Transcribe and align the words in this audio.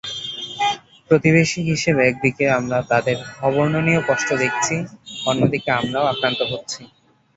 প্রতিবেশী 1.09 1.59
হিসেবে 1.69 2.01
একদিকে 2.05 2.45
আমরা 2.57 2.79
তাদের 2.91 3.17
অবর্ণনীয় 3.41 4.01
কষ্ট 4.09 4.29
দেখছি, 4.43 4.75
অন্যদিকে 5.25 5.69
আমরাও 5.79 6.09
আক্রান্ত 6.11 6.41
হচ্ছি। 6.51 6.81